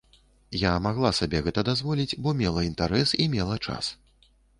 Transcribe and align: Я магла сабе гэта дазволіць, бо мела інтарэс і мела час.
Я 0.59 0.69
магла 0.85 1.11
сабе 1.17 1.41
гэта 1.47 1.63
дазволіць, 1.67 2.07
бо 2.23 2.33
мела 2.39 2.63
інтарэс 2.69 3.13
і 3.25 3.29
мела 3.35 3.59
час. 3.69 3.93